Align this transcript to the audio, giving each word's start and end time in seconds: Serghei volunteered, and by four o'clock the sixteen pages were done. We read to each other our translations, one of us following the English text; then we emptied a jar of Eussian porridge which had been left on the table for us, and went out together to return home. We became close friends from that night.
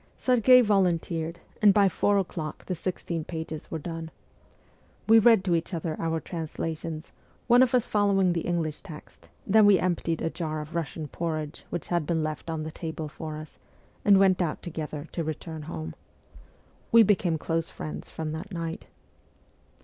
Serghei 0.17 0.63
volunteered, 0.63 1.39
and 1.61 1.75
by 1.75 1.87
four 1.87 2.17
o'clock 2.17 2.65
the 2.65 2.73
sixteen 2.73 3.23
pages 3.23 3.69
were 3.69 3.77
done. 3.77 4.09
We 5.07 5.19
read 5.19 5.43
to 5.43 5.53
each 5.53 5.75
other 5.75 5.95
our 5.99 6.19
translations, 6.19 7.11
one 7.45 7.61
of 7.61 7.75
us 7.75 7.85
following 7.85 8.33
the 8.33 8.41
English 8.41 8.81
text; 8.81 9.29
then 9.45 9.67
we 9.67 9.77
emptied 9.77 10.23
a 10.23 10.31
jar 10.31 10.59
of 10.59 10.71
Eussian 10.71 11.11
porridge 11.11 11.65
which 11.69 11.85
had 11.89 12.07
been 12.07 12.23
left 12.23 12.49
on 12.49 12.63
the 12.63 12.71
table 12.71 13.09
for 13.09 13.37
us, 13.37 13.59
and 14.03 14.17
went 14.17 14.41
out 14.41 14.63
together 14.63 15.07
to 15.11 15.23
return 15.23 15.61
home. 15.61 15.93
We 16.91 17.03
became 17.03 17.37
close 17.37 17.69
friends 17.69 18.09
from 18.09 18.31
that 18.31 18.51
night. 18.51 18.87